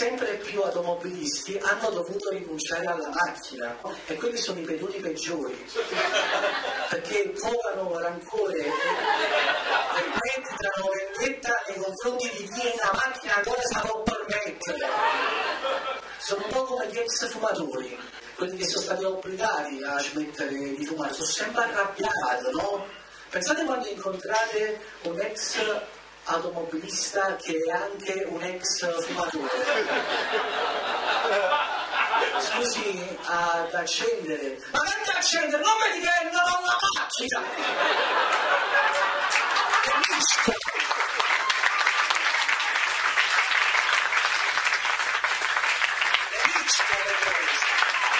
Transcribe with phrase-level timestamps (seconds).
[0.00, 3.76] sempre più automobilisti hanno dovuto rinunciare alla macchina
[4.06, 5.54] e quelli sono i periodi peggiori
[6.88, 8.70] perché provano rancore e
[10.24, 14.88] meditano vendetta nei confronti di chi una macchina ancora si può permettere
[16.16, 17.98] sono un po' come gli ex fumatori
[18.36, 21.12] quelli che sono stati obbligati a smettere di fumare.
[21.12, 22.86] Sono sempre arrabbiato no?
[23.28, 25.58] pensate quando incontrate un ex
[26.30, 29.48] automobilista che è anche un ex fumatore.
[32.38, 34.58] Scusi, ad accendere.
[34.70, 35.62] Ma perché accendere?
[35.62, 37.42] Non vedi che non ho una macchina!
[39.82, 40.52] Capisco!
[46.42, 48.19] Capisco le cose!